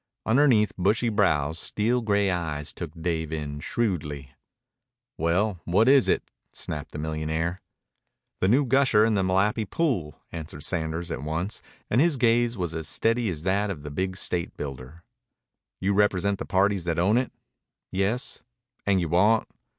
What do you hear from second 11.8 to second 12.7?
and his gaze